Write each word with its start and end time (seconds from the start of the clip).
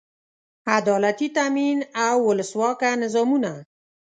عدالتي 0.77 1.27
تامین 1.37 1.79
او 2.07 2.15
اولسواکه 2.29 2.89
نظامونه. 3.03 3.51